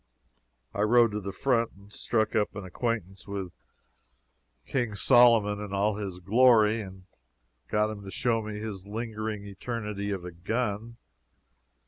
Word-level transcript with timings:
I 0.73 0.81
rode 0.81 1.11
to 1.11 1.19
the 1.19 1.31
front 1.31 1.73
and 1.73 1.93
struck 1.93 2.35
up 2.35 2.55
an 2.55 2.63
acquaintance 2.65 3.27
with 3.27 3.51
King 4.65 4.95
Solomon 4.95 5.63
in 5.63 5.73
all 5.73 5.97
his 5.97 6.17
glory, 6.17 6.81
and 6.81 7.05
got 7.67 7.91
him 7.91 8.03
to 8.03 8.09
show 8.09 8.41
me 8.41 8.57
his 8.57 8.87
lingering 8.87 9.45
eternity 9.45 10.09
of 10.09 10.25
a 10.25 10.31
gun. 10.31 10.97